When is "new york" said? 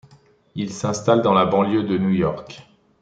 1.99-2.65